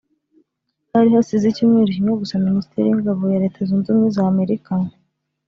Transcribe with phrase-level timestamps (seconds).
[0.93, 4.71] Hari hasize icyumweru kimwe gusa Minisiteri y'Ingabo ya Leta Zunze Ubumwe za Amerika